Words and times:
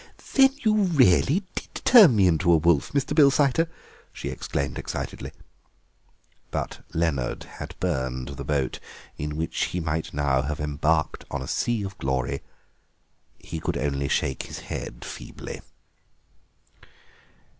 "Then 0.33 0.49
you 0.63 0.73
really 0.77 1.43
did 1.53 1.75
turn 1.85 2.15
me 2.15 2.25
into 2.25 2.51
a 2.51 2.57
wolf, 2.57 2.91
Mr. 2.91 3.13
Bilsiter?" 3.15 3.67
she 4.11 4.29
exclaimed 4.29 4.79
excitedly. 4.79 5.31
But 6.49 6.83
Leonard 6.91 7.43
had 7.43 7.75
burned 7.79 8.29
the 8.29 8.43
boat 8.43 8.79
in 9.19 9.35
which 9.37 9.65
he 9.65 9.79
might 9.79 10.11
now 10.11 10.41
have 10.41 10.59
embarked 10.59 11.23
on 11.29 11.43
a 11.43 11.47
sea 11.47 11.83
of 11.83 11.99
glory. 11.99 12.41
He 13.37 13.59
could 13.59 13.77
only 13.77 14.07
shake 14.07 14.41
his 14.47 14.61
head 14.73 15.05
feebly. 15.05 15.61